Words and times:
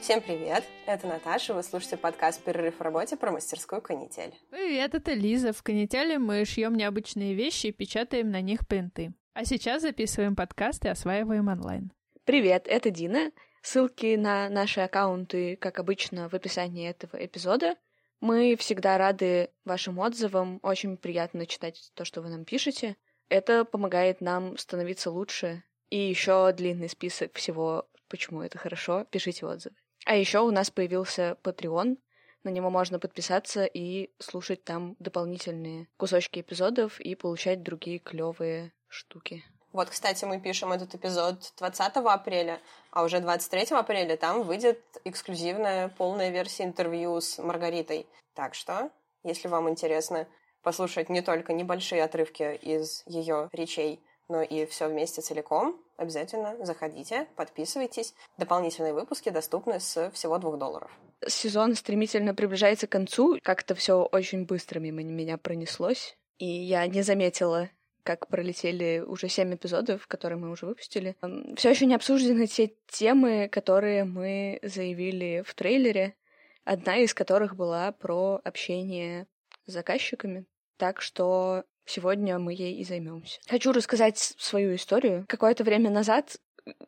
Всем 0.00 0.22
привет! 0.22 0.64
Это 0.86 1.06
Наташа, 1.06 1.52
вы 1.52 1.62
слушаете 1.62 1.98
подкаст 1.98 2.42
«Перерыв 2.42 2.78
в 2.78 2.80
работе» 2.80 3.18
про 3.18 3.30
мастерскую 3.32 3.82
«Канитель». 3.82 4.32
Привет, 4.50 4.94
это 4.94 5.12
Лиза. 5.12 5.52
В 5.52 5.62
«Канителе» 5.62 6.18
мы 6.18 6.46
шьем 6.46 6.74
необычные 6.74 7.34
вещи 7.34 7.66
и 7.66 7.72
печатаем 7.72 8.30
на 8.30 8.40
них 8.40 8.66
принты. 8.66 9.12
А 9.34 9.44
сейчас 9.44 9.82
записываем 9.82 10.34
подкаст 10.34 10.86
и 10.86 10.88
осваиваем 10.88 11.48
онлайн. 11.48 11.92
Привет, 12.24 12.66
это 12.66 12.88
Дина. 12.88 13.30
Ссылки 13.60 14.16
на 14.16 14.48
наши 14.48 14.80
аккаунты, 14.80 15.56
как 15.56 15.78
обычно, 15.78 16.30
в 16.30 16.34
описании 16.34 16.88
этого 16.88 17.22
эпизода. 17.22 17.76
Мы 18.20 18.56
всегда 18.56 18.96
рады 18.96 19.50
вашим 19.66 19.98
отзывам. 19.98 20.60
Очень 20.62 20.96
приятно 20.96 21.44
читать 21.44 21.92
то, 21.94 22.06
что 22.06 22.22
вы 22.22 22.30
нам 22.30 22.46
пишете. 22.46 22.96
Это 23.28 23.66
помогает 23.66 24.22
нам 24.22 24.56
становиться 24.56 25.10
лучше. 25.10 25.62
И 25.90 25.98
еще 25.98 26.50
длинный 26.52 26.88
список 26.88 27.36
всего, 27.36 27.86
почему 28.08 28.40
это 28.40 28.56
хорошо. 28.56 29.04
Пишите 29.10 29.44
отзывы. 29.44 29.76
А 30.06 30.16
еще 30.16 30.40
у 30.40 30.50
нас 30.50 30.70
появился 30.70 31.36
Patreon. 31.42 31.98
На 32.42 32.48
него 32.48 32.70
можно 32.70 32.98
подписаться 32.98 33.64
и 33.64 34.10
слушать 34.18 34.64
там 34.64 34.96
дополнительные 34.98 35.88
кусочки 35.98 36.40
эпизодов 36.40 36.98
и 37.00 37.14
получать 37.14 37.62
другие 37.62 37.98
клевые 37.98 38.72
штуки. 38.88 39.44
Вот, 39.72 39.88
кстати, 39.88 40.24
мы 40.24 40.40
пишем 40.40 40.72
этот 40.72 40.94
эпизод 40.94 41.52
20 41.58 41.96
апреля, 41.96 42.60
а 42.90 43.04
уже 43.04 43.20
23 43.20 43.76
апреля 43.76 44.16
там 44.16 44.42
выйдет 44.42 44.82
эксклюзивная 45.04 45.88
полная 45.88 46.30
версия 46.30 46.64
интервью 46.64 47.20
с 47.20 47.38
Маргаритой. 47.38 48.06
Так 48.34 48.54
что, 48.54 48.90
если 49.22 49.46
вам 49.46 49.68
интересно 49.68 50.26
послушать 50.62 51.08
не 51.08 51.22
только 51.22 51.52
небольшие 51.52 52.02
отрывки 52.02 52.56
из 52.56 53.04
ее 53.06 53.48
речей, 53.52 54.00
но 54.30 54.42
и 54.42 54.64
все 54.64 54.88
вместе 54.88 55.20
целиком, 55.20 55.78
обязательно 55.96 56.56
заходите, 56.64 57.26
подписывайтесь. 57.36 58.14
Дополнительные 58.38 58.94
выпуски 58.94 59.28
доступны 59.28 59.80
с 59.80 60.10
всего 60.12 60.38
двух 60.38 60.56
долларов. 60.56 60.90
Сезон 61.26 61.74
стремительно 61.74 62.34
приближается 62.34 62.86
к 62.86 62.90
концу. 62.90 63.38
Как-то 63.42 63.74
все 63.74 64.02
очень 64.02 64.46
быстро 64.46 64.80
мимо 64.80 65.02
меня 65.02 65.36
пронеслось. 65.36 66.16
И 66.38 66.46
я 66.46 66.86
не 66.86 67.02
заметила 67.02 67.68
как 68.02 68.28
пролетели 68.28 69.04
уже 69.06 69.28
семь 69.28 69.54
эпизодов, 69.54 70.06
которые 70.06 70.38
мы 70.38 70.50
уже 70.50 70.66
выпустили. 70.66 71.16
Все 71.56 71.70
еще 71.70 71.86
не 71.86 71.94
обсуждены 71.94 72.46
те 72.46 72.72
темы, 72.88 73.48
которые 73.48 74.04
мы 74.04 74.58
заявили 74.62 75.44
в 75.46 75.54
трейлере, 75.54 76.16
одна 76.64 76.96
из 76.96 77.14
которых 77.14 77.56
была 77.56 77.92
про 77.92 78.40
общение 78.42 79.26
с 79.66 79.72
заказчиками. 79.72 80.46
Так 80.76 81.00
что 81.00 81.64
сегодня 81.84 82.38
мы 82.38 82.52
ей 82.52 82.76
и 82.76 82.84
займемся. 82.84 83.40
Хочу 83.48 83.72
рассказать 83.72 84.18
свою 84.18 84.74
историю. 84.74 85.24
Какое-то 85.28 85.64
время 85.64 85.90
назад, 85.90 86.36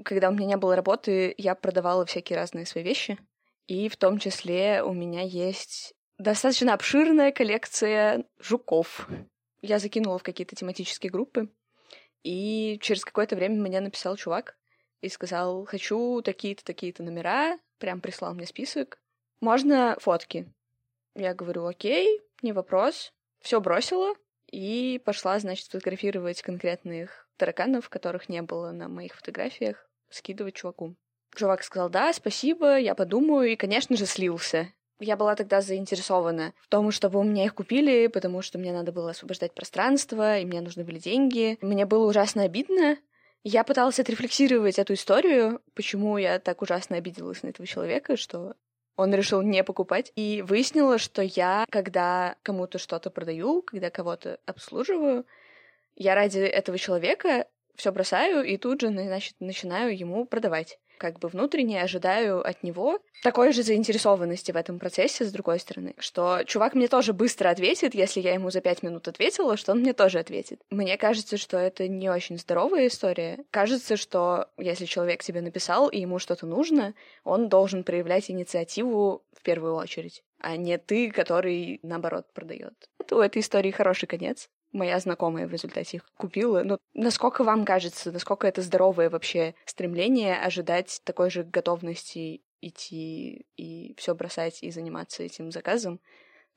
когда 0.05 0.29
у 0.29 0.33
меня 0.33 0.47
не 0.47 0.57
было 0.57 0.77
работы, 0.77 1.35
я 1.39 1.55
продавала 1.55 2.07
всякие 2.07 2.37
разные 2.37 2.67
свои 2.67 2.85
вещи. 2.85 3.19
И 3.67 3.89
в 3.89 3.97
том 3.97 4.19
числе 4.19 4.83
у 4.83 4.93
меня 4.93 5.23
есть 5.23 5.95
достаточно 6.19 6.75
обширная 6.75 7.33
коллекция 7.33 8.25
жуков 8.39 9.09
я 9.63 9.79
закинула 9.79 10.19
в 10.19 10.23
какие-то 10.23 10.57
тематические 10.57 11.11
группы, 11.11 11.49
и 12.25 12.79
через 12.83 13.05
какое-то 13.05 13.37
время 13.37 13.61
мне 13.61 13.81
написал 13.81 14.17
чувак 14.17 14.57
и 15.01 15.09
сказал, 15.09 15.65
хочу 15.65 16.21
такие-то, 16.23 16.65
такие-то 16.65 17.03
номера, 17.03 17.59
прям 17.79 18.01
прислал 18.01 18.35
мне 18.35 18.47
список. 18.47 18.99
Можно 19.41 19.97
фотки? 20.01 20.53
Я 21.15 21.35
говорю, 21.35 21.67
окей, 21.67 22.21
не 22.43 22.53
вопрос. 22.53 23.13
Все 23.41 23.61
бросила 23.61 24.15
и 24.53 25.01
пошла, 25.05 25.39
значит, 25.41 25.67
фотографировать 25.67 26.43
конкретных 26.43 27.27
тараканов, 27.37 27.89
которых 27.89 28.29
не 28.29 28.43
было 28.43 28.71
на 28.71 28.89
моих 28.89 29.17
фотографиях, 29.17 29.89
скидывать 30.11 30.55
чуваку. 30.55 30.95
Чувак 31.35 31.65
сказал, 31.65 31.89
да, 31.89 32.13
спасибо, 32.13 32.79
я 32.79 32.95
подумаю, 32.95 33.51
и, 33.51 33.57
конечно 33.57 33.97
же, 33.97 34.07
слился. 34.07 34.69
Я 35.01 35.17
была 35.17 35.35
тогда 35.35 35.63
заинтересована 35.63 36.53
в 36.61 36.69
том, 36.69 36.93
чтобы 36.93 37.19
у 37.19 37.25
меня 37.25 37.47
их 37.47 37.55
купили, 37.55 38.07
потому 38.07 38.43
что 38.43 38.59
мне 38.59 38.73
надо 38.73 38.93
было 38.93 39.11
освобождать 39.11 39.53
пространство, 39.53 40.39
и 40.39 40.45
мне 40.45 40.61
нужны 40.61 40.85
были 40.85 40.99
деньги. 40.99 41.59
Мне 41.61 41.87
было 41.87 42.07
ужасно 42.07 42.45
обидно. 42.45 42.99
Я 43.43 43.65
пыталась 43.65 43.99
отрефлексировать 43.99 44.79
эту 44.79 44.95
историю, 44.95 45.61
почему 45.75 46.19
я 46.19 46.39
так 46.39 46.63
ужасно 46.63 46.97
обиделась 46.97 47.43
на 47.43 47.49
этого 47.49 47.67
человека, 47.67 48.17
что 48.17 48.55
он 48.97 49.15
решил 49.15 49.43
не 49.43 49.65
покупать. 49.65 50.13
И 50.17 50.43
выяснила, 50.47 50.99
что 50.99 51.23
я, 51.23 51.65
когда 51.71 52.37
кому-то 52.43 52.79
что-то 52.79 53.11
продаю, 53.11 53.63
когда 53.63 53.91
кого-то 53.91 54.39
обслуживаю, 54.47 55.27
я 55.97 56.15
ради 56.15 56.39
этого 56.39 56.79
человека 56.79 57.47
все 57.75 57.93
бросаю 57.93 58.45
и 58.45 58.57
тут 58.57 58.81
же, 58.81 58.89
значит, 58.89 59.35
начинаю 59.41 59.97
ему 59.97 60.25
продавать 60.27 60.79
как 61.03 61.19
бы 61.19 61.29
внутренне 61.29 61.83
ожидаю 61.83 62.47
от 62.49 62.63
него 62.63 63.01
такой 63.25 63.53
же 63.53 63.65
заинтересованности 63.65 64.53
в 64.53 64.57
этом 64.57 64.79
процессе, 64.79 65.25
с 65.25 65.33
другой 65.33 65.59
стороны, 65.59 65.97
что 65.99 66.45
чувак 66.47 66.75
мне 66.75 66.87
тоже 66.87 67.13
быстро 67.13 67.51
ответит, 67.51 67.97
если 67.97 68.21
я 68.21 68.35
ему 68.35 68.51
за 68.51 68.61
пять 68.61 68.85
минут 68.85 69.09
ответила, 69.09 69.57
что 69.57 69.73
он 69.73 69.81
мне 69.81 69.95
тоже 69.95 70.21
ответит. 70.21 70.61
Мне 70.71 70.97
кажется, 70.97 71.37
что 71.37 71.57
это 71.59 71.89
не 71.89 72.09
очень 72.09 72.39
здоровая 72.39 72.87
история. 72.87 73.41
Кажется, 73.51 73.97
что 73.97 74.47
если 74.57 74.85
человек 74.85 75.25
тебе 75.25 75.41
написал, 75.41 75.89
и 75.89 75.99
ему 75.99 76.21
что-то 76.21 76.47
нужно, 76.47 76.95
он 77.25 77.49
должен 77.49 77.83
проявлять 77.83 78.31
инициативу 78.31 79.25
в 79.37 79.43
первую 79.43 79.75
очередь 79.75 80.23
а 80.45 80.57
не 80.57 80.77
ты, 80.77 81.13
который, 81.13 81.79
наоборот, 81.85 82.27
продает. 82.35 82.75
Это 82.99 83.17
у 83.17 83.21
этой 83.21 83.41
истории 83.41 83.71
хороший 83.71 84.07
конец 84.07 84.51
моя 84.73 84.99
знакомая 84.99 85.47
в 85.47 85.53
результате 85.53 85.99
их 85.99 86.07
купила. 86.17 86.63
Но 86.63 86.79
насколько 86.95 87.45
вам 87.45 87.65
кажется, 87.65 88.13
насколько 88.13 88.47
это 88.47 88.63
здоровое 88.63 89.11
вообще 89.11 89.55
стремление 89.67 90.37
ожидать 90.39 91.01
такой 91.05 91.31
же 91.31 91.45
готовности 91.45 92.43
идти 92.61 93.47
и 93.57 93.95
все 93.97 94.15
бросать 94.15 94.63
и 94.63 94.71
заниматься 94.71 95.23
этим 95.23 95.51
заказом? 95.51 96.01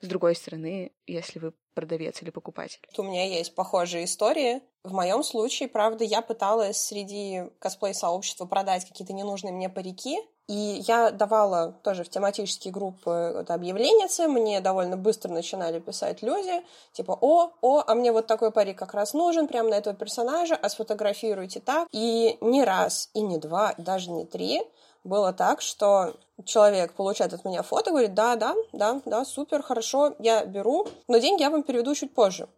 С 0.00 0.08
другой 0.08 0.34
стороны, 0.34 0.92
если 1.06 1.38
вы 1.38 1.54
продавец 1.74 2.22
или 2.22 2.30
покупатель. 2.30 2.80
У 2.96 3.02
меня 3.02 3.24
есть 3.24 3.54
похожие 3.54 4.04
истории. 4.04 4.62
В 4.82 4.92
моем 4.92 5.22
случае, 5.22 5.68
правда, 5.68 6.04
я 6.04 6.22
пыталась 6.22 6.78
среди 6.78 7.44
косплей-сообщества 7.58 8.46
продать 8.46 8.86
какие-то 8.86 9.12
ненужные 9.12 9.52
мне 9.52 9.68
парики, 9.68 10.18
и 10.48 10.82
я 10.86 11.10
давала 11.10 11.72
тоже 11.82 12.04
в 12.04 12.08
тематические 12.08 12.72
группы 12.72 13.32
вот, 13.34 13.50
объявления, 13.50 14.06
мне 14.28 14.60
довольно 14.60 14.96
быстро 14.96 15.30
начинали 15.30 15.80
писать 15.80 16.22
люди, 16.22 16.64
типа, 16.92 17.18
о, 17.20 17.50
о, 17.60 17.82
а 17.86 17.94
мне 17.94 18.12
вот 18.12 18.26
такой 18.26 18.52
парик 18.52 18.78
как 18.78 18.94
раз 18.94 19.12
нужен, 19.12 19.48
прямо 19.48 19.70
на 19.70 19.74
этого 19.74 19.94
персонажа, 19.96 20.54
а 20.54 20.68
сфотографируйте 20.68 21.60
так. 21.60 21.88
И 21.90 22.38
не 22.40 22.64
раз, 22.64 23.10
и 23.14 23.20
не 23.20 23.38
два, 23.38 23.70
и 23.70 23.82
даже 23.82 24.10
не 24.10 24.24
три 24.24 24.62
было 25.02 25.32
так, 25.32 25.60
что 25.60 26.14
человек 26.44 26.92
получает 26.92 27.32
от 27.32 27.44
меня 27.44 27.62
фото, 27.62 27.90
говорит, 27.90 28.14
да, 28.14 28.36
да, 28.36 28.54
да, 28.72 29.00
да, 29.04 29.24
супер, 29.24 29.62
хорошо, 29.62 30.14
я 30.18 30.44
беру, 30.44 30.86
но 31.08 31.18
деньги 31.18 31.42
я 31.42 31.50
вам 31.50 31.62
переведу 31.62 31.94
чуть 31.94 32.14
позже. 32.14 32.48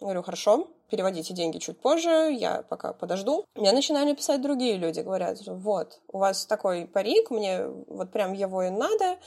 Говорю, 0.00 0.22
хорошо, 0.22 0.68
переводите 0.94 1.34
деньги 1.34 1.58
чуть 1.58 1.80
позже, 1.80 2.32
я 2.32 2.62
пока 2.68 2.92
подожду. 2.92 3.44
Мне 3.56 3.72
начинали 3.72 4.14
писать 4.14 4.40
другие 4.40 4.76
люди, 4.76 5.00
говорят, 5.00 5.38
вот, 5.44 6.00
у 6.06 6.18
вас 6.18 6.46
такой 6.46 6.86
парик, 6.86 7.32
мне 7.32 7.66
вот 7.88 8.12
прям 8.12 8.32
его 8.32 8.62
и 8.62 8.70
надо, 8.70 9.18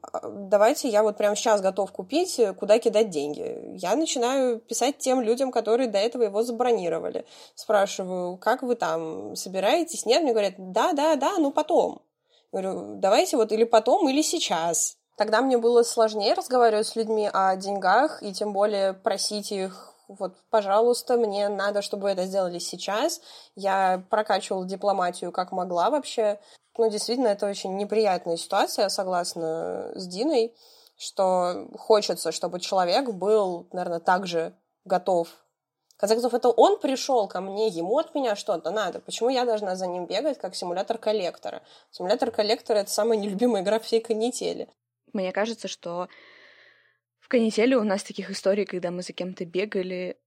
а, 0.00 0.20
давайте 0.24 0.88
я 0.88 1.02
вот 1.02 1.18
прямо 1.18 1.36
сейчас 1.36 1.60
готов 1.60 1.92
купить, 1.92 2.40
куда 2.58 2.78
кидать 2.78 3.10
деньги. 3.10 3.76
Я 3.76 3.96
начинаю 3.96 4.60
писать 4.60 4.96
тем 4.96 5.20
людям, 5.20 5.52
которые 5.52 5.90
до 5.90 5.98
этого 5.98 6.22
его 6.22 6.42
забронировали. 6.42 7.26
Спрашиваю, 7.54 8.38
как 8.38 8.62
вы 8.62 8.74
там 8.74 9.36
собираетесь? 9.36 10.06
Нет, 10.06 10.22
мне 10.22 10.32
говорят, 10.32 10.54
да, 10.56 10.94
да, 10.94 11.16
да, 11.16 11.36
ну 11.36 11.50
потом. 11.50 12.00
Говорю, 12.50 12.96
давайте 12.96 13.36
вот 13.36 13.52
или 13.52 13.64
потом, 13.64 14.08
или 14.08 14.22
сейчас. 14.22 14.96
Тогда 15.18 15.42
мне 15.42 15.58
было 15.58 15.82
сложнее 15.82 16.32
разговаривать 16.32 16.86
с 16.86 16.96
людьми 16.96 17.28
о 17.30 17.54
деньгах 17.56 18.22
и 18.22 18.32
тем 18.32 18.54
более 18.54 18.94
просить 18.94 19.52
их 19.52 19.90
вот, 20.18 20.34
пожалуйста, 20.50 21.16
мне 21.16 21.48
надо, 21.48 21.82
чтобы 21.82 22.10
это 22.10 22.24
сделали 22.24 22.58
сейчас. 22.58 23.20
Я 23.54 24.02
прокачивала 24.10 24.66
дипломатию 24.66 25.30
как 25.30 25.52
могла 25.52 25.90
вообще. 25.90 26.40
Ну, 26.76 26.90
действительно, 26.90 27.28
это 27.28 27.46
очень 27.46 27.76
неприятная 27.76 28.36
ситуация, 28.36 28.88
согласна 28.88 29.92
с 29.94 30.06
Диной, 30.06 30.54
что 30.96 31.68
хочется, 31.78 32.32
чтобы 32.32 32.58
человек 32.58 33.10
был, 33.10 33.68
наверное, 33.72 34.00
также 34.00 34.54
готов. 34.84 35.28
В 35.96 36.00
концов, 36.00 36.32
это 36.34 36.48
он 36.48 36.80
пришел 36.80 37.28
ко 37.28 37.40
мне, 37.40 37.68
ему 37.68 37.98
от 37.98 38.14
меня 38.14 38.34
что-то 38.34 38.70
надо. 38.70 39.00
Почему 39.00 39.28
я 39.28 39.44
должна 39.44 39.76
за 39.76 39.86
ним 39.86 40.06
бегать, 40.06 40.38
как 40.38 40.56
симулятор 40.56 40.96
коллектора? 40.98 41.62
Симулятор 41.90 42.30
коллектора— 42.30 42.78
это 42.78 42.90
самая 42.90 43.18
нелюбимая 43.18 43.62
игра 43.62 43.78
всей 43.78 44.00
канители. 44.00 44.68
Мне 45.12 45.30
кажется, 45.32 45.68
что 45.68 46.08
канители 47.30 47.74
у 47.74 47.84
нас 47.84 48.02
таких 48.02 48.30
историй, 48.30 48.66
когда 48.66 48.90
мы 48.90 49.02
за 49.02 49.12
кем-то 49.12 49.44
бегали, 49.46 50.18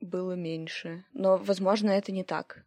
было 0.00 0.32
меньше. 0.32 1.04
Но, 1.12 1.36
возможно, 1.36 1.90
это 1.90 2.12
не 2.12 2.24
так. 2.24 2.64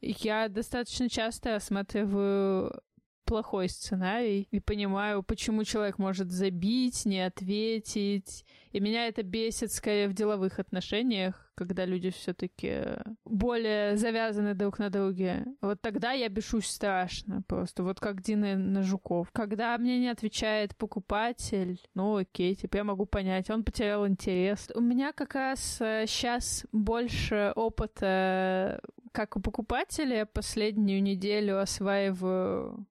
Я 0.00 0.48
достаточно 0.48 1.08
часто 1.08 1.56
осматриваю 1.56 2.82
плохой 3.24 3.68
сценарий 3.68 4.48
и 4.50 4.60
понимаю, 4.60 5.22
почему 5.22 5.64
человек 5.64 5.98
может 5.98 6.30
забить, 6.30 7.04
не 7.04 7.20
ответить. 7.20 8.44
И 8.72 8.80
меня 8.80 9.06
это 9.06 9.22
бесит 9.22 9.72
скорее 9.72 10.08
в 10.08 10.14
деловых 10.14 10.58
отношениях, 10.58 11.50
когда 11.54 11.84
люди 11.84 12.10
все-таки 12.10 12.82
более 13.24 13.96
завязаны 13.96 14.54
друг 14.54 14.78
на 14.78 14.90
друге. 14.90 15.44
Вот 15.60 15.80
тогда 15.80 16.12
я 16.12 16.28
бешусь 16.28 16.66
страшно 16.66 17.42
просто. 17.42 17.82
Вот 17.82 18.00
как 18.00 18.20
Дина 18.20 18.56
на 18.56 18.82
Жуков. 18.82 19.30
Когда 19.32 19.78
мне 19.78 19.98
не 19.98 20.08
отвечает 20.08 20.76
покупатель, 20.76 21.80
ну 21.94 22.16
окей, 22.16 22.54
типа 22.56 22.78
я 22.78 22.84
могу 22.84 23.06
понять, 23.06 23.50
он 23.50 23.62
потерял 23.62 24.06
интерес. 24.06 24.68
У 24.74 24.80
меня 24.80 25.12
как 25.12 25.34
раз 25.34 25.76
сейчас 25.78 26.66
больше 26.72 27.52
опыта 27.54 28.80
как 29.14 29.36
у 29.36 29.40
покупателя 29.40 30.26
последнюю 30.26 31.00
неделю 31.00 31.60
осваиваю 31.60 32.84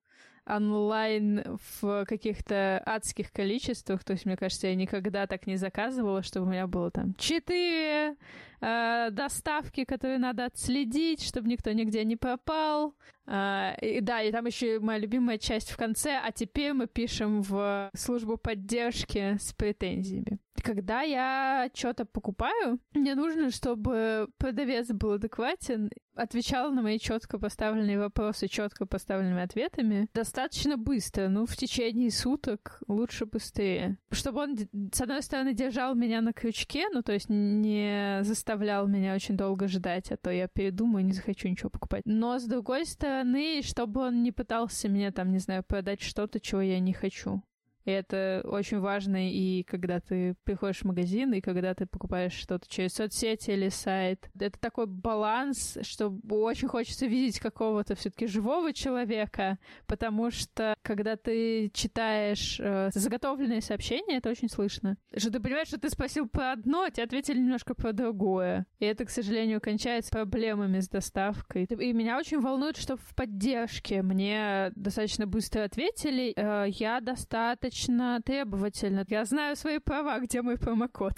онлайн 0.46 1.58
в 1.82 2.06
каких-то 2.06 2.82
адских 2.86 3.32
количествах. 3.32 4.04
То 4.04 4.14
есть, 4.14 4.26
мне 4.26 4.36
кажется, 4.36 4.68
я 4.68 4.76
никогда 4.76 5.28
так 5.28 5.48
не 5.48 5.56
заказывала, 5.56 6.24
чтобы 6.24 6.48
у 6.48 6.50
меня 6.50 6.68
было 6.68 6.92
там 6.92 7.16
четыре 7.16 8.16
э, 8.62 9.10
доставки, 9.12 9.84
которые 9.86 10.20
надо 10.20 10.46
отследить, 10.46 11.24
чтобы 11.24 11.50
никто 11.50 11.72
нигде 11.72 12.04
не 12.04 12.16
пропал. 12.16 12.96
Uh, 13.26 13.80
и, 13.80 14.02
да, 14.02 14.22
и 14.22 14.34
там 14.34 14.46
еще 14.48 14.82
моя 14.82 15.00
любимая 15.00 15.38
часть 15.38 15.72
в 15.72 15.78
конце, 15.78 16.20
а 16.22 16.34
теперь 16.34 16.74
мы 16.74 16.88
пишем 16.88 17.42
в 17.42 17.90
службу 17.96 18.36
поддержки 18.36 19.38
с 19.40 19.54
претензиями. 19.54 20.40
Когда 20.64 21.02
я 21.02 21.70
что-то 21.74 22.06
покупаю, 22.06 22.80
мне 22.94 23.16
нужно, 23.16 23.52
чтобы 23.52 24.30
продавец 24.38 24.88
был 24.92 25.14
адекватен, 25.14 25.90
отвечал 26.16 26.72
на 26.72 26.82
мои 26.82 27.00
четко 27.00 27.38
поставленные 27.38 28.00
вопросы 28.00 28.48
четко 28.48 28.86
поставленными 28.86 29.42
ответами 29.42 30.08
достаточно 30.14 30.78
быстро, 30.78 31.28
ну, 31.28 31.46
в 31.46 31.58
течение 31.58 32.12
суток 32.12 32.80
лучше 32.88 33.26
быстрее. 33.26 33.98
Чтобы 34.12 34.42
он, 34.42 34.58
с 34.94 35.02
одной 35.02 35.22
стороны, 35.22 35.54
держал 35.54 35.96
меня 35.96 36.22
на 36.22 36.32
крючке, 36.32 36.88
ну, 36.94 37.02
то 37.04 37.12
есть 37.12 37.28
не 37.30 38.20
заставлял 38.24 38.88
меня 38.88 39.16
очень 39.16 39.36
долго 39.36 39.68
ждать, 39.68 40.14
а 40.14 40.18
то 40.18 40.32
я 40.32 40.48
передумаю 40.48 41.04
и 41.04 41.08
не 41.08 41.14
захочу 41.14 41.50
ничего 41.50 41.70
покупать. 41.70 42.04
Но, 42.06 42.40
с 42.40 42.46
другой 42.46 42.86
стороны, 42.86 43.62
чтобы 43.64 44.02
он 44.02 44.24
не 44.24 44.32
пытался 44.32 44.88
мне 44.88 45.12
там, 45.12 45.32
не 45.32 45.40
знаю, 45.40 45.64
продать 45.68 46.02
что-то, 46.02 46.40
чего 46.40 46.62
я 46.62 46.80
не 46.80 46.94
хочу. 46.94 47.44
И 47.86 47.92
это 47.92 48.42
очень 48.46 48.80
важно 48.80 49.30
и 49.30 49.64
когда 49.64 50.00
ты 50.00 50.36
приходишь 50.44 50.80
в 50.80 50.86
магазин, 50.86 51.34
и 51.34 51.42
когда 51.42 51.74
ты 51.74 51.86
покупаешь 51.86 52.34
что-то 52.34 52.68
через 52.70 52.94
соцсети 52.94 53.52
или 53.52 53.70
сайт. 53.70 54.30
Это 54.40 54.58
такой 54.60 54.88
баланс, 54.88 55.78
что 55.82 56.16
очень 56.30 56.68
хочется 56.68 57.06
видеть 57.06 57.40
какого-то 57.40 57.96
все 57.96 58.10
таки 58.10 58.28
живого 58.28 58.74
человека, 58.74 59.58
потому 59.86 60.32
что 60.32 60.76
когда 60.82 61.18
ты 61.18 61.72
читаешь 61.74 62.60
э, 62.60 62.90
заготовленные 62.94 63.62
сообщения, 63.62 64.18
это 64.18 64.30
очень 64.30 64.50
слышно. 64.50 64.98
Что 65.16 65.32
ты 65.32 65.40
понимаешь, 65.40 65.68
что 65.68 65.80
ты 65.80 65.90
спросил 65.90 66.28
про 66.28 66.54
одно, 66.54 66.84
а 66.84 66.92
тебе 66.92 67.04
ответили 67.04 67.40
немножко 67.40 67.76
про 67.76 67.92
другое. 67.92 68.66
И 68.80 68.86
это, 68.86 69.06
к 69.06 69.10
сожалению, 69.10 69.60
кончается 69.60 70.12
проблемами 70.12 70.80
с 70.80 70.88
доставкой. 70.88 71.66
И 71.66 71.94
меня 71.94 72.18
очень 72.18 72.40
волнует, 72.40 72.78
что 72.78 72.96
в 72.96 73.16
поддержке 73.16 74.02
мне 74.02 74.72
достаточно 74.76 75.28
быстро 75.28 75.64
ответили. 75.64 76.34
Э, 76.36 76.66
я 76.70 77.02
достаточно 77.02 77.73
достаточно 77.74 78.22
требовательна. 78.22 79.06
Я 79.10 79.26
знаю 79.26 79.56
свои 79.56 79.80
права, 79.80 80.20
где 80.20 80.42
мой 80.42 80.58
промокод. 80.58 81.14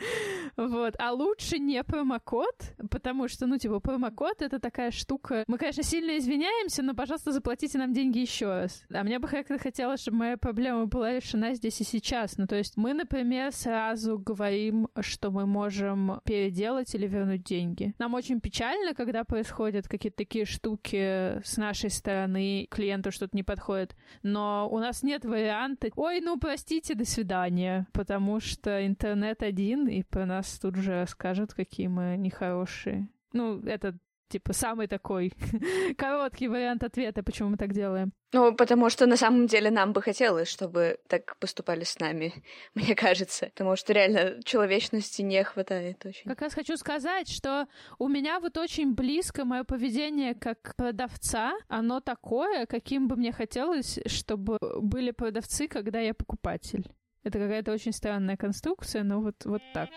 Вот. 0.56 0.94
А 0.98 1.12
лучше 1.12 1.58
не 1.58 1.82
промокод, 1.82 2.74
потому 2.90 3.28
что, 3.28 3.46
ну, 3.46 3.58
типа, 3.58 3.80
промокод— 3.80 4.36
это 4.42 4.58
такая 4.58 4.90
штука... 4.90 5.44
Мы, 5.46 5.58
конечно, 5.58 5.82
сильно 5.82 6.18
извиняемся, 6.18 6.82
но, 6.82 6.94
пожалуйста, 6.94 7.32
заплатите 7.32 7.78
нам 7.78 7.92
деньги 7.92 8.18
еще 8.18 8.46
раз. 8.46 8.84
А 8.92 9.02
мне 9.02 9.18
бы 9.18 9.28
как-то 9.28 9.58
хотелось, 9.58 10.02
чтобы 10.02 10.18
моя 10.18 10.36
проблема 10.36 10.86
была 10.86 11.12
решена 11.12 11.54
здесь 11.54 11.80
и 11.80 11.84
сейчас. 11.84 12.36
Ну, 12.36 12.46
то 12.46 12.56
есть 12.56 12.76
мы, 12.76 12.92
например, 12.94 13.52
сразу 13.52 14.18
говорим, 14.18 14.88
что 15.00 15.30
мы 15.30 15.46
можем 15.46 16.20
переделать 16.24 16.94
или 16.94 17.06
вернуть 17.06 17.44
деньги. 17.44 17.94
Нам 17.98 18.14
очень 18.14 18.40
печально, 18.40 18.94
когда 18.94 19.24
происходят 19.24 19.88
какие-то 19.88 20.18
такие 20.18 20.44
штуки 20.44 21.40
с 21.42 21.56
нашей 21.56 21.90
стороны, 21.90 22.66
клиенту 22.70 23.12
что-то 23.12 23.36
не 23.36 23.42
подходит, 23.42 23.96
но 24.22 24.68
у 24.70 24.78
нас 24.78 25.02
нет 25.02 25.24
варианта 25.24 25.88
«Ой, 25.96 26.20
ну, 26.20 26.38
простите, 26.38 26.94
до 26.94 27.04
свидания», 27.04 27.86
потому 27.92 28.40
что 28.40 28.86
интернет 28.86 29.42
один, 29.42 29.86
и 29.90 30.02
про 30.02 30.26
нас 30.26 30.58
тут 30.58 30.76
же 30.76 31.04
скажут, 31.08 31.54
какие 31.54 31.88
мы 31.88 32.16
нехорошие. 32.16 33.08
Ну, 33.32 33.60
это 33.60 33.98
типа 34.30 34.52
самый 34.52 34.86
такой 34.86 35.32
короткий 35.98 36.48
вариант 36.48 36.84
ответа, 36.84 37.22
почему 37.22 37.50
мы 37.50 37.56
так 37.56 37.72
делаем. 37.72 38.12
Ну, 38.32 38.54
потому 38.54 38.90
что 38.90 39.06
на 39.06 39.16
самом 39.16 39.48
деле 39.48 39.70
нам 39.70 39.92
бы 39.92 40.00
хотелось, 40.00 40.48
чтобы 40.48 40.98
так 41.08 41.36
поступали 41.38 41.82
с 41.82 41.98
нами, 41.98 42.32
мне 42.74 42.94
кажется. 42.94 43.46
Потому 43.46 43.76
что 43.76 43.92
реально 43.92 44.40
человечности 44.44 45.22
не 45.22 45.42
хватает 45.42 46.06
очень. 46.06 46.28
Как 46.30 46.40
раз 46.40 46.54
хочу 46.54 46.76
сказать, 46.76 47.28
что 47.28 47.66
у 47.98 48.08
меня 48.08 48.38
вот 48.38 48.56
очень 48.56 48.94
близко 48.94 49.44
мое 49.44 49.64
поведение 49.64 50.34
как 50.34 50.74
продавца. 50.76 51.52
Оно 51.68 52.00
такое, 52.00 52.66
каким 52.66 53.08
бы 53.08 53.16
мне 53.16 53.32
хотелось, 53.32 53.98
чтобы 54.06 54.58
были 54.80 55.10
продавцы, 55.10 55.66
когда 55.66 55.98
я 55.98 56.14
покупатель. 56.14 56.86
Это 57.22 57.38
какая-то 57.38 57.72
очень 57.72 57.92
странная 57.92 58.38
конструкция, 58.38 59.02
но 59.02 59.20
вот, 59.20 59.44
вот 59.44 59.60
так. 59.74 59.90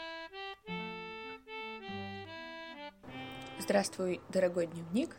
Здравствуй, 3.59 4.19
дорогой 4.27 4.67
дневник. 4.67 5.15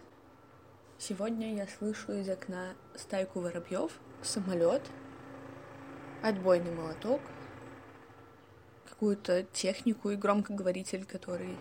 Сегодня 0.99 1.55
я 1.55 1.67
слышу 1.67 2.13
из 2.13 2.29
окна 2.29 2.75
стайку 2.95 3.41
воробьев, 3.41 3.91
самолет, 4.23 4.83
отбойный 6.23 6.73
молоток, 6.73 7.23
какую-то 8.87 9.45
технику 9.45 10.11
и 10.11 10.17
громкоговоритель, 10.17 11.07
который 11.07 11.57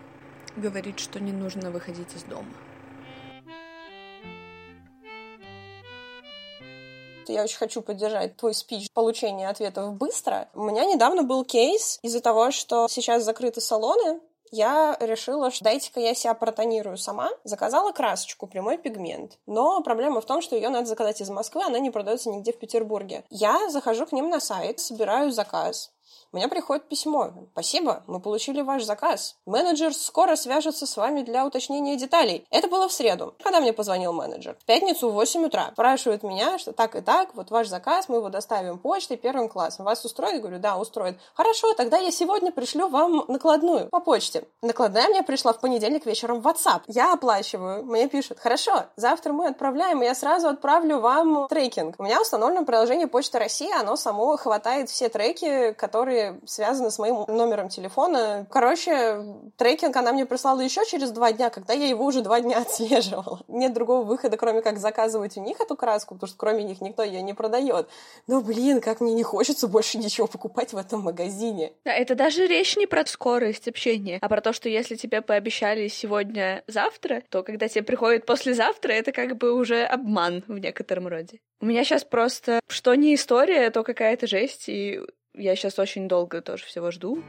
говорит, 0.57 1.00
что 1.00 1.22
не 1.22 1.31
нужно 1.31 1.72
выходить 1.72 2.13
из 2.16 2.24
дома. 2.24 2.54
Я 7.31 7.44
очень 7.44 7.58
хочу 7.58 7.81
поддержать 7.81 8.36
твой 8.36 8.54
спич 8.54 8.88
получения 8.94 9.48
ответов 9.48 9.94
быстро. 9.94 10.50
У 10.54 10.64
меня 10.64 10.86
недавно 10.86 11.24
был 11.24 11.46
кейс 11.46 12.00
из-за 12.02 12.22
того, 12.22 12.52
что 12.52 12.88
сейчас 12.88 13.24
закрыты 13.24 13.62
салоны, 13.62 14.20
я 14.56 14.96
решила, 15.00 15.50
что 15.50 15.64
дайте-ка 15.64 16.00
я 16.00 16.14
себя 16.14 16.36
протонирую 16.36 16.96
сама. 16.96 17.31
Заказала 17.44 17.92
красочку, 17.92 18.46
прямой 18.46 18.78
пигмент. 18.78 19.40
Но 19.48 19.81
проблема 19.81 20.22
в 20.22 20.25
том, 20.28 20.44
что 20.44 20.56
ее 20.56 20.70
надо 20.70 20.86
заказать 20.86 21.22
из 21.22 21.30
Москвы, 21.31 21.64
она 21.64 21.80
не 21.80 21.90
продается 21.90 22.30
нигде 22.30 22.54
в 22.54 22.60
Петербурге. 22.60 23.24
Я 23.31 23.72
захожу 23.72 24.06
к 24.06 24.12
ним 24.12 24.30
на 24.30 24.40
сайт, 24.40 24.80
собираю 24.80 25.31
заказ. 25.31 25.92
Меня 26.31 26.48
приходит 26.48 26.88
письмо. 26.89 27.31
Спасибо, 27.51 28.04
мы 28.07 28.19
получили 28.19 28.62
ваш 28.62 28.83
заказ. 28.83 29.36
Менеджер 29.45 29.94
скоро 29.94 30.36
свяжется 30.36 30.86
с 30.88 30.98
вами 30.98 31.21
для 31.21 31.45
уточнения 31.45 31.95
деталей. 31.95 32.45
Это 32.50 32.68
было 32.68 32.88
в 32.88 32.94
среду, 32.94 33.36
когда 33.43 33.60
мне 33.60 33.74
позвонил 33.74 34.13
менеджер. 34.13 34.58
В 34.60 34.65
пятницу 34.65 35.10
в 35.10 35.13
8 35.13 35.46
утра. 35.46 35.70
Спрашивает 35.74 36.24
меня, 36.24 36.58
что 36.58 36.74
так 36.74 36.96
и 36.96 37.01
так, 37.01 37.36
вот 37.36 37.51
ваш 37.51 37.67
заказ, 37.67 38.10
мы 38.10 38.17
его 38.17 38.29
доставим 38.29 38.79
почтой 38.79 39.17
первым 39.17 39.48
классом. 39.48 39.86
Вас 39.86 40.03
устроит? 40.05 40.41
Говорю, 40.41 40.60
да, 40.60 40.77
устроит. 40.77 41.17
Хорошо, 41.34 41.74
тогда 41.74 41.98
я 41.98 42.12
сегодня 42.12 42.51
пришлю 42.51 42.88
вам 42.89 43.25
накладную 43.27 43.89
по 43.89 44.00
почте. 44.00 44.48
Накладная 44.62 45.08
мне 45.08 45.24
пришла 45.24 45.53
в 45.53 45.60
понедельник 45.60 46.05
вечером 46.05 46.41
в 46.41 46.48
WhatsApp. 46.48 46.82
Я 46.88 47.13
оплачиваю. 47.13 47.86
Мне 47.86 48.08
пишут, 48.08 48.39
хорошо, 48.39 48.86
завтра 48.96 49.34
мы 49.34 49.48
отправляем, 49.48 50.01
и 50.01 50.05
я 50.05 50.15
сразу 50.15 50.48
отправлю 50.48 51.00
вам 51.00 51.48
трекинг. 51.48 51.96
У 52.00 52.03
меня 52.03 52.22
установлено 52.22 52.65
приложение 52.65 53.08
Почта 53.08 53.39
России, 53.39 53.72
оно 53.79 53.96
само 53.96 54.36
хватает 54.38 54.89
все 54.89 55.10
треки, 55.10 55.74
которые 55.74 56.02
связаны 56.45 56.91
с 56.91 57.00
моим 57.00 57.25
номером 57.27 57.69
телефона. 57.69 58.48
Короче, 58.50 59.24
трекинг 59.57 59.95
она 59.95 60.12
мне 60.12 60.25
прислала 60.25 60.62
еще 60.62 60.86
через 60.86 61.12
два 61.12 61.31
дня, 61.31 61.50
когда 61.50 61.74
я 61.74 61.88
его 61.88 62.05
уже 62.05 62.22
два 62.22 62.41
дня 62.41 62.57
отслеживала. 62.62 63.41
Нет 63.48 63.74
другого 63.74 64.03
выхода, 64.03 64.38
кроме 64.38 64.62
как 64.62 64.77
заказывать 64.79 65.38
у 65.38 65.41
них 65.41 65.60
эту 65.60 65.75
краску, 65.75 66.15
потому 66.15 66.27
что 66.27 66.38
кроме 66.38 66.63
них 66.63 66.81
никто 66.81 67.03
ее 67.03 67.22
не 67.22 67.33
продает. 67.33 67.88
Но, 68.27 68.41
блин, 68.41 68.81
как 68.81 69.01
мне 69.01 69.13
не 69.13 69.24
хочется 69.24 69.67
больше 69.67 69.98
ничего 69.98 70.27
покупать 70.27 70.74
в 70.74 70.77
этом 70.77 71.01
магазине. 71.01 71.74
Да, 71.86 71.93
это 71.93 72.15
даже 72.15 72.48
речь 72.48 72.75
не 72.77 72.88
про 72.88 73.05
скорость 73.05 73.67
общения, 73.67 74.17
а 74.22 74.29
про 74.29 74.41
то, 74.41 74.53
что 74.53 74.69
если 74.69 74.95
тебе 74.95 75.22
пообещали 75.22 75.88
сегодня-завтра, 75.88 77.24
то 77.29 77.43
когда 77.43 77.67
тебе 77.67 77.83
приходит 77.83 78.25
послезавтра, 78.25 78.93
это 78.93 79.12
как 79.12 79.38
бы 79.38 79.53
уже 79.53 79.83
обман 79.83 80.43
в 80.48 80.57
некотором 80.57 81.07
роде. 81.07 81.39
У 81.62 81.65
меня 81.65 81.83
сейчас 81.83 82.03
просто 82.03 82.60
что 82.67 82.93
не 82.95 83.15
история, 83.15 83.69
то 83.69 83.83
какая-то 83.83 84.27
жесть, 84.27 84.67
и 84.67 85.00
я 85.34 85.56
сейчас 85.56 85.80
очень 85.80 86.08
долго 86.08 86.42
тоже 86.42 86.66
всего 86.66 86.92
жду. 86.92 87.24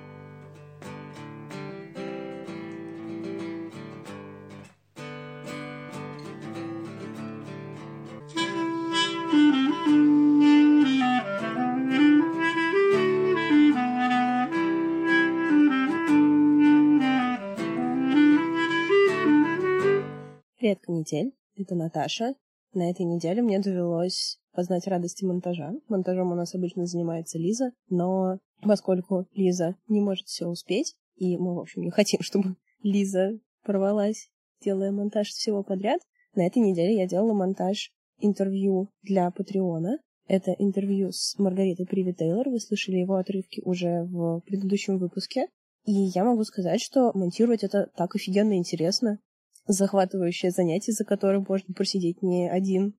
Привет, 20.58 20.80
канитель. 20.80 21.34
Это 21.58 21.75
Наташа. 21.75 22.34
на 22.73 22.90
этой 22.90 23.04
неделе 23.04 23.42
мне 23.42 23.58
довелось 23.58 24.40
познать 24.54 24.87
радости 24.87 25.25
монтажа. 25.25 25.73
Монтажом 25.88 26.32
у 26.32 26.34
нас 26.34 26.54
обычно 26.54 26.87
занимается 26.87 27.38
Лиза, 27.38 27.73
но 27.88 28.38
поскольку 28.62 29.26
Лиза 29.34 29.76
не 29.88 30.00
может 30.00 30.26
все 30.26 30.46
успеть, 30.46 30.96
и 31.16 31.37
мы, 31.37 31.54
в 31.54 31.58
общем, 31.58 31.82
не 31.82 31.90
хотим, 31.90 32.20
чтобы 32.23 32.56
Лиза 32.82 33.38
порвалась, 33.64 34.30
делая 34.62 34.92
монтаж 34.92 35.28
всего 35.28 35.62
подряд, 35.62 36.00
на 36.34 36.46
этой 36.46 36.58
неделе 36.58 36.96
я 36.96 37.06
делала 37.06 37.32
монтаж 37.32 37.92
интервью 38.18 38.88
для 39.02 39.30
Патреона. 39.30 39.99
Это 40.26 40.52
интервью 40.52 41.12
с 41.12 41.38
Маргаритой 41.38 41.87
Приви 41.87 42.14
Тейлор. 42.14 42.49
Вы 42.49 42.58
слышали 42.58 42.96
его 42.96 43.16
отрывки 43.16 43.61
уже 43.64 44.04
в 44.04 44.40
предыдущем 44.40 44.99
выпуске. 44.99 45.49
И 45.84 45.92
я 45.92 46.25
могу 46.25 46.44
сказать, 46.44 46.80
что 46.80 47.12
монтировать 47.14 47.62
это 47.62 47.90
так 47.94 48.14
офигенно 48.14 48.56
интересно. 48.56 49.18
Захватывающее 49.66 50.50
занятие, 50.50 50.92
за 50.92 51.04
которым 51.04 51.44
можно 51.49 51.75
просидеть 51.75 52.23
не 52.23 52.49
один 52.49 52.94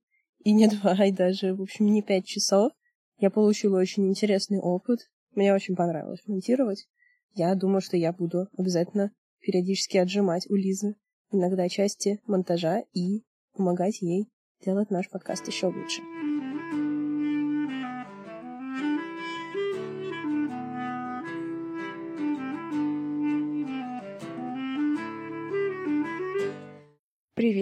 и 0.46 0.52
не 0.52 0.68
два, 0.74 1.04
и 1.04 1.12
даже, 1.12 1.54
в 1.54 1.62
общем, 1.62 1.86
не 1.86 2.02
пять 2.02 2.26
часов. 2.26 2.72
Я 3.18 3.30
получила 3.30 3.78
очень 3.80 4.08
интересный 4.08 4.60
опыт. 4.60 5.00
Мне 5.34 5.52
очень 5.52 5.74
понравилось 5.74 6.22
монтировать. 6.26 6.86
Я 7.34 7.54
думаю, 7.54 7.80
что 7.80 7.96
я 7.96 8.12
буду 8.12 8.46
обязательно 8.56 9.10
периодически 9.40 9.96
отжимать 9.96 10.48
у 10.48 10.54
Лизы 10.54 10.94
иногда 11.32 11.68
части 11.68 12.20
монтажа 12.26 12.84
и 12.92 13.24
помогать 13.54 14.00
ей 14.00 14.28
делать 14.64 14.90
наш 14.90 15.10
подкаст 15.10 15.46
еще 15.48 15.66
лучше. 15.66 16.02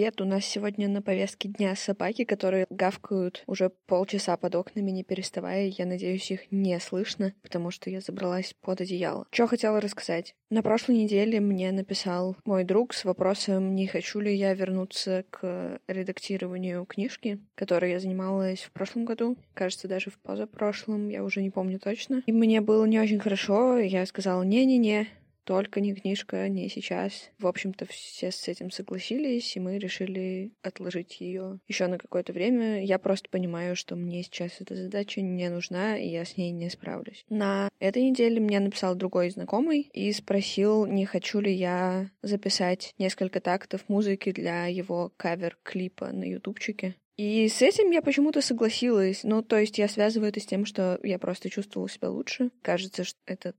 Привет, 0.05 0.21
у 0.21 0.25
нас 0.25 0.45
сегодня 0.45 0.87
на 0.87 1.01
повестке 1.01 1.49
дня 1.49 1.75
собаки, 1.75 2.25
которые 2.25 2.67
гавкают 2.69 3.43
уже 3.47 3.71
полчаса 3.87 4.37
под 4.37 4.53
окнами, 4.53 4.91
не 4.91 5.03
переставая. 5.03 5.65
Я 5.65 5.87
надеюсь, 5.87 6.29
их 6.29 6.51
не 6.51 6.79
слышно, 6.79 7.33
потому 7.41 7.71
что 7.71 7.89
я 7.89 8.01
забралась 8.01 8.53
под 8.61 8.81
одеяло. 8.81 9.25
Что 9.31 9.47
хотела 9.47 9.81
рассказать? 9.81 10.35
На 10.51 10.61
прошлой 10.61 10.97
неделе 10.97 11.39
мне 11.39 11.71
написал 11.71 12.37
мой 12.45 12.65
друг 12.65 12.93
с 12.93 13.03
вопросом, 13.03 13.73
не 13.73 13.87
хочу 13.87 14.19
ли 14.19 14.31
я 14.35 14.53
вернуться 14.53 15.25
к 15.31 15.79
редактированию 15.87 16.85
книжки, 16.85 17.39
которой 17.55 17.89
я 17.89 17.99
занималась 17.99 18.59
в 18.59 18.71
прошлом 18.73 19.05
году, 19.05 19.37
кажется, 19.55 19.87
даже 19.87 20.11
в 20.11 20.19
позапрошлом, 20.19 21.09
я 21.09 21.23
уже 21.23 21.41
не 21.41 21.49
помню 21.49 21.79
точно. 21.79 22.21
И 22.27 22.31
мне 22.31 22.61
было 22.61 22.85
не 22.85 22.99
очень 22.99 23.19
хорошо, 23.19 23.79
я 23.79 24.05
сказала, 24.05 24.43
не-не-не, 24.43 25.07
только 25.45 25.79
не 25.79 25.93
книжка, 25.93 26.49
не 26.49 26.69
сейчас. 26.69 27.31
В 27.39 27.47
общем-то, 27.47 27.85
все 27.85 28.31
с 28.31 28.47
этим 28.47 28.71
согласились, 28.71 29.55
и 29.55 29.59
мы 29.59 29.77
решили 29.77 30.51
отложить 30.61 31.21
ее 31.21 31.59
еще 31.67 31.87
на 31.87 31.97
какое-то 31.97 32.33
время. 32.33 32.83
Я 32.83 32.99
просто 32.99 33.29
понимаю, 33.29 33.75
что 33.75 33.95
мне 33.95 34.23
сейчас 34.23 34.59
эта 34.59 34.75
задача 34.75 35.21
не 35.21 35.49
нужна, 35.49 35.97
и 35.97 36.09
я 36.09 36.25
с 36.25 36.35
ней 36.35 36.51
не 36.51 36.69
справлюсь. 36.69 37.23
На 37.29 37.69
этой 37.79 38.03
неделе 38.03 38.39
мне 38.39 38.59
написал 38.59 38.95
другой 38.95 39.29
знакомый 39.29 39.89
и 39.93 40.11
спросил, 40.11 40.85
не 40.85 41.05
хочу 41.05 41.39
ли 41.39 41.53
я 41.53 42.09
записать 42.21 42.93
несколько 42.97 43.39
тактов 43.39 43.87
музыки 43.87 44.31
для 44.31 44.65
его 44.65 45.13
кавер-клипа 45.17 46.11
на 46.11 46.23
ютубчике. 46.23 46.95
И 47.17 47.47
с 47.47 47.61
этим 47.61 47.91
я 47.91 48.01
почему-то 48.01 48.41
согласилась. 48.41 49.23
Ну, 49.23 49.41
то 49.41 49.57
есть 49.57 49.77
я 49.77 49.87
связываю 49.87 50.29
это 50.29 50.41
с 50.41 50.45
тем, 50.45 50.65
что 50.65 50.99
я 51.01 51.17
просто 51.17 51.49
чувствовала 51.49 51.89
себя 51.89 52.09
лучше. 52.09 52.51
Кажется, 52.61 53.05
что 53.05 53.17
этот 53.25 53.55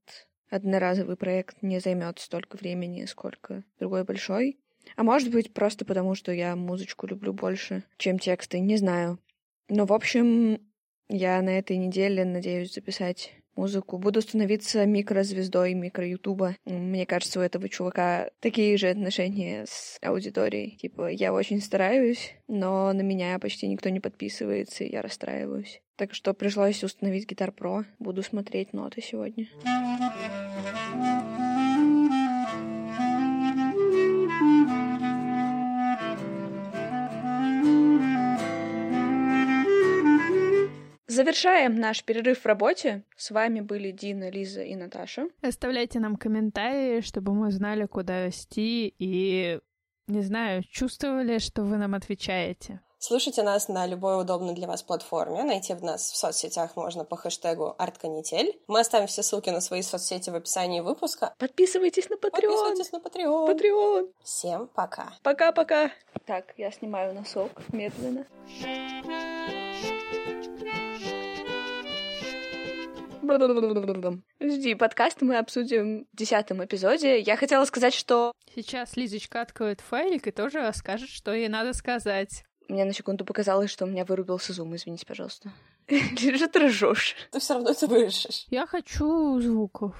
одноразовый 0.50 1.16
проект 1.16 1.62
не 1.62 1.80
займет 1.80 2.18
столько 2.18 2.56
времени, 2.56 3.04
сколько 3.04 3.64
другой 3.78 4.04
большой. 4.04 4.58
А 4.94 5.02
может 5.02 5.30
быть, 5.30 5.52
просто 5.52 5.84
потому, 5.84 6.14
что 6.14 6.32
я 6.32 6.54
музычку 6.54 7.06
люблю 7.06 7.32
больше, 7.32 7.82
чем 7.96 8.18
тексты, 8.18 8.60
не 8.60 8.76
знаю. 8.76 9.18
Но, 9.68 9.84
в 9.84 9.92
общем, 9.92 10.60
я 11.08 11.42
на 11.42 11.58
этой 11.58 11.76
неделе 11.76 12.24
надеюсь 12.24 12.74
записать 12.74 13.32
музыку. 13.56 13.98
Буду 13.98 14.20
становиться 14.20 14.86
микрозвездой 14.86 15.74
микро-ютуба. 15.74 16.56
Мне 16.64 17.06
кажется, 17.06 17.40
у 17.40 17.42
этого 17.42 17.68
чувака 17.68 18.30
такие 18.40 18.76
же 18.76 18.88
отношения 18.88 19.64
с 19.66 19.98
аудиторией. 20.02 20.76
Типа, 20.76 21.08
я 21.08 21.32
очень 21.32 21.60
стараюсь, 21.60 22.34
но 22.48 22.92
на 22.92 23.02
меня 23.02 23.38
почти 23.38 23.66
никто 23.68 23.88
не 23.88 24.00
подписывается, 24.00 24.84
и 24.84 24.92
я 24.92 25.02
расстраиваюсь. 25.02 25.82
Так 25.96 26.14
что 26.14 26.34
пришлось 26.34 26.84
установить 26.84 27.30
Guitar 27.30 27.54
Pro. 27.54 27.84
Буду 27.98 28.22
смотреть 28.22 28.72
ноты 28.72 29.00
сегодня. 29.00 29.48
Завершаем 41.16 41.76
наш 41.76 42.04
перерыв 42.04 42.40
в 42.40 42.46
работе. 42.46 43.02
С 43.16 43.30
вами 43.30 43.60
были 43.60 43.90
Дина, 43.90 44.28
Лиза 44.28 44.60
и 44.60 44.74
Наташа. 44.76 45.28
Оставляйте 45.40 45.98
нам 45.98 46.16
комментарии, 46.16 47.00
чтобы 47.00 47.32
мы 47.32 47.50
знали, 47.50 47.86
куда 47.86 48.26
вести, 48.26 48.94
и, 48.98 49.58
не 50.08 50.20
знаю, 50.20 50.62
чувствовали, 50.70 51.38
что 51.38 51.62
вы 51.62 51.78
нам 51.78 51.94
отвечаете. 51.94 52.80
Слушайте 52.98 53.42
нас 53.42 53.68
на 53.68 53.86
любой 53.86 54.20
удобной 54.20 54.54
для 54.54 54.66
вас 54.66 54.82
платформе. 54.82 55.42
Найти 55.42 55.72
в 55.72 55.82
нас 55.82 56.02
в 56.02 56.16
соцсетях 56.18 56.76
можно 56.76 57.06
по 57.06 57.16
хэштегу 57.16 57.74
«Артканитель». 57.78 58.60
Мы 58.68 58.80
оставим 58.80 59.06
все 59.06 59.22
ссылки 59.22 59.48
на 59.48 59.62
свои 59.62 59.80
соцсети 59.80 60.28
в 60.28 60.34
описании 60.34 60.80
выпуска. 60.80 61.34
Подписывайтесь 61.38 62.10
на 62.10 62.16
Patreon. 62.16 62.30
Подписывайтесь 62.30 62.92
на 62.92 62.98
Patreon. 62.98 63.56
Patreon. 63.56 64.12
Всем 64.22 64.68
пока. 64.68 65.14
Пока-пока. 65.22 65.92
Так, 66.26 66.52
я 66.58 66.70
снимаю 66.70 67.14
носок 67.14 67.52
медленно. 67.72 68.26
Жди, 74.40 74.74
подкаст 74.74 75.20
мы 75.20 75.36
обсудим 75.38 76.06
в 76.12 76.16
десятом 76.16 76.64
эпизоде. 76.64 77.20
Я 77.20 77.36
хотела 77.36 77.64
сказать, 77.64 77.94
что... 77.94 78.32
Сейчас 78.54 78.96
Лизочка 78.96 79.40
откроет 79.40 79.80
файлик 79.80 80.26
и 80.28 80.30
тоже 80.30 80.60
расскажет, 80.60 81.08
что 81.08 81.34
ей 81.34 81.48
надо 81.48 81.72
сказать. 81.72 82.44
Мне 82.68 82.84
на 82.84 82.92
секунду 82.92 83.24
показалось, 83.24 83.70
что 83.70 83.84
у 83.84 83.88
меня 83.88 84.04
вырубился 84.04 84.52
зум, 84.52 84.74
извините, 84.76 85.06
пожалуйста. 85.06 85.52
Что 85.88 86.48
ты 86.48 86.66
ржешь? 86.66 87.14
Ты 87.30 87.38
все 87.38 87.54
равно 87.54 87.70
это 87.70 87.86
вырежешь. 87.86 88.46
Я 88.50 88.66
хочу 88.66 89.40
звуков. 89.40 89.94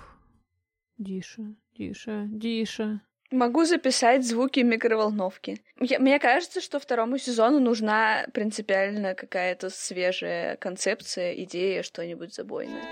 Диша, 0.98 1.54
Диша, 1.76 2.24
Диша. 2.28 3.02
Могу 3.30 3.64
записать 3.64 4.24
звуки 4.24 4.60
микроволновки. 4.60 5.60
Я, 5.80 5.98
мне 5.98 6.18
кажется, 6.18 6.60
что 6.60 6.78
второму 6.78 7.18
сезону 7.18 7.58
нужна 7.58 8.26
принципиально 8.32 9.14
какая-то 9.14 9.68
свежая 9.70 10.56
концепция, 10.56 11.34
идея, 11.42 11.82
что-нибудь 11.82 12.34
забойное. 12.34 12.82